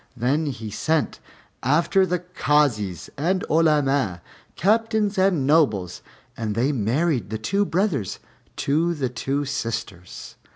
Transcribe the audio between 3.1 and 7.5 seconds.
and Olema, Captains and Notables, and they married the